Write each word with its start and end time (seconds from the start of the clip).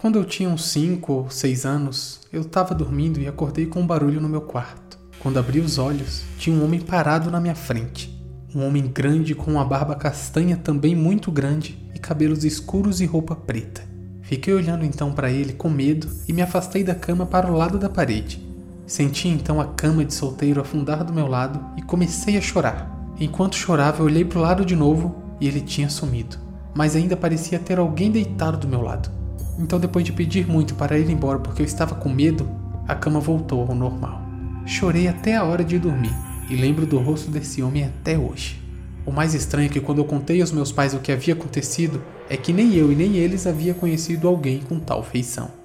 Quando 0.00 0.18
eu 0.18 0.24
tinha 0.24 0.48
uns 0.48 0.64
5 0.70 1.12
ou 1.12 1.28
6 1.28 1.66
anos, 1.66 2.20
eu 2.32 2.40
estava 2.40 2.74
dormindo 2.74 3.20
e 3.20 3.28
acordei 3.28 3.66
com 3.66 3.82
um 3.82 3.86
barulho 3.86 4.18
no 4.18 4.30
meu 4.30 4.40
quarto. 4.40 4.98
Quando 5.18 5.38
abri 5.38 5.60
os 5.60 5.76
olhos, 5.76 6.22
tinha 6.38 6.56
um 6.56 6.64
homem 6.64 6.80
parado 6.80 7.30
na 7.30 7.38
minha 7.38 7.54
frente. 7.54 8.18
Um 8.54 8.66
homem 8.66 8.86
grande 8.86 9.34
com 9.34 9.50
uma 9.50 9.64
barba 9.64 9.94
castanha 9.94 10.56
também 10.56 10.96
muito 10.96 11.30
grande 11.30 11.78
e 11.94 11.98
cabelos 11.98 12.44
escuros 12.44 13.02
e 13.02 13.04
roupa 13.04 13.36
preta. 13.36 13.82
Fiquei 14.22 14.54
olhando 14.54 14.86
então 14.86 15.12
para 15.12 15.30
ele 15.30 15.52
com 15.52 15.68
medo 15.68 16.08
e 16.26 16.32
me 16.32 16.40
afastei 16.40 16.82
da 16.82 16.94
cama 16.94 17.26
para 17.26 17.52
o 17.52 17.54
lado 17.54 17.78
da 17.78 17.90
parede. 17.90 18.42
Senti 18.86 19.28
então 19.28 19.60
a 19.60 19.66
cama 19.66 20.02
de 20.02 20.14
solteiro 20.14 20.62
afundar 20.62 21.04
do 21.04 21.12
meu 21.12 21.26
lado 21.26 21.62
e 21.76 21.82
comecei 21.82 22.38
a 22.38 22.40
chorar. 22.40 22.90
Enquanto 23.20 23.54
chorava, 23.54 24.00
eu 24.00 24.06
olhei 24.06 24.24
para 24.24 24.38
o 24.38 24.42
lado 24.42 24.64
de 24.64 24.74
novo 24.74 25.22
e 25.38 25.46
ele 25.46 25.60
tinha 25.60 25.90
sumido, 25.90 26.38
mas 26.74 26.96
ainda 26.96 27.18
parecia 27.18 27.58
ter 27.58 27.78
alguém 27.78 28.10
deitado 28.10 28.56
do 28.56 28.66
meu 28.66 28.80
lado. 28.80 29.19
Então, 29.60 29.78
depois 29.78 30.04
de 30.04 30.12
pedir 30.12 30.48
muito 30.48 30.74
para 30.74 30.98
ir 30.98 31.10
embora 31.10 31.38
porque 31.38 31.60
eu 31.60 31.66
estava 31.66 31.94
com 31.94 32.08
medo, 32.08 32.48
a 32.88 32.94
cama 32.94 33.20
voltou 33.20 33.60
ao 33.60 33.74
normal. 33.74 34.22
Chorei 34.64 35.06
até 35.06 35.36
a 35.36 35.44
hora 35.44 35.62
de 35.62 35.78
dormir 35.78 36.14
e 36.48 36.56
lembro 36.56 36.86
do 36.86 36.98
rosto 36.98 37.30
desse 37.30 37.62
homem 37.62 37.84
até 37.84 38.18
hoje. 38.18 38.58
O 39.04 39.12
mais 39.12 39.34
estranho 39.34 39.66
é 39.66 39.68
que 39.68 39.80
quando 39.80 39.98
eu 39.98 40.04
contei 40.04 40.40
aos 40.40 40.50
meus 40.50 40.72
pais 40.72 40.94
o 40.94 40.98
que 40.98 41.12
havia 41.12 41.34
acontecido, 41.34 42.02
é 42.28 42.36
que 42.36 42.52
nem 42.52 42.74
eu 42.74 42.90
e 42.90 42.94
nem 42.94 43.16
eles 43.16 43.46
havia 43.46 43.74
conhecido 43.74 44.26
alguém 44.26 44.60
com 44.60 44.78
tal 44.78 45.02
feição. 45.02 45.59